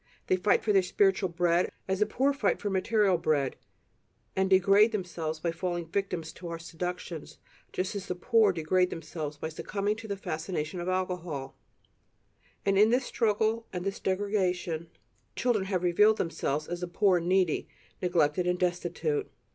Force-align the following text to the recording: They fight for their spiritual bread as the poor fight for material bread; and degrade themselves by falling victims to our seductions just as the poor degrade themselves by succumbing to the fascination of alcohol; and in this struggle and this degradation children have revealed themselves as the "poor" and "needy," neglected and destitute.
They 0.25 0.35
fight 0.35 0.63
for 0.63 0.73
their 0.73 0.81
spiritual 0.81 1.29
bread 1.29 1.69
as 1.87 1.99
the 1.99 2.07
poor 2.07 2.33
fight 2.33 2.59
for 2.59 2.71
material 2.71 3.19
bread; 3.19 3.55
and 4.35 4.49
degrade 4.49 4.91
themselves 4.93 5.39
by 5.39 5.51
falling 5.51 5.91
victims 5.91 6.33
to 6.33 6.47
our 6.47 6.57
seductions 6.57 7.37
just 7.71 7.93
as 7.93 8.07
the 8.07 8.15
poor 8.15 8.51
degrade 8.51 8.89
themselves 8.89 9.37
by 9.37 9.49
succumbing 9.49 9.97
to 9.97 10.07
the 10.07 10.17
fascination 10.17 10.79
of 10.79 10.87
alcohol; 10.89 11.55
and 12.65 12.79
in 12.79 12.89
this 12.89 13.05
struggle 13.05 13.67
and 13.71 13.85
this 13.85 13.99
degradation 13.99 14.89
children 15.35 15.65
have 15.65 15.83
revealed 15.83 16.17
themselves 16.17 16.67
as 16.67 16.81
the 16.81 16.87
"poor" 16.87 17.19
and 17.19 17.27
"needy," 17.29 17.67
neglected 18.01 18.47
and 18.47 18.57
destitute. 18.57 19.31